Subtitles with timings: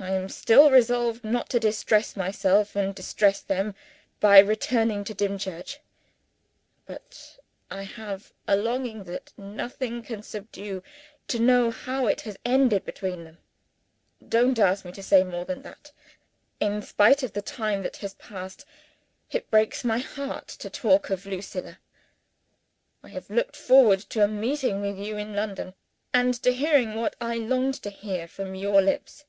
[0.00, 3.76] I am still resolved not to distress myself and distress them,
[4.18, 5.78] by returning to Dimchurch.
[6.86, 7.38] But
[7.70, 10.82] I have a longing that nothing can subdue,
[11.28, 13.38] to know how it has ended between them.
[14.28, 15.92] Don't ask me to say more than that!
[16.58, 18.64] In spite of the time that has passed,
[19.30, 21.78] it breaks my heart to talk of Lucilla.
[23.04, 25.74] I had looked forward to a meeting with you in London,
[26.12, 29.26] and to hearing what I longed to hear, from your lips.